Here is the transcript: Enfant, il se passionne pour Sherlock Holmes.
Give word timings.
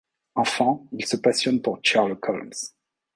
Enfant, 0.35 0.87
il 0.93 1.05
se 1.05 1.15
passionne 1.15 1.61
pour 1.61 1.77
Sherlock 1.83 2.27
Holmes. 2.27 2.49